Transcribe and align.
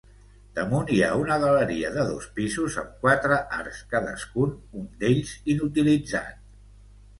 Damunt 0.59 0.87
hi 0.93 1.01
ha 1.07 1.09
una 1.23 1.37
galeria 1.43 1.91
de 1.97 2.05
dos 2.13 2.25
pisos 2.39 2.79
amb 2.85 2.97
quatre 3.05 3.39
arcs 3.59 3.83
cadascun, 3.93 4.57
un 4.83 4.91
d'ells 5.05 5.37
inutilitzat. 5.57 6.45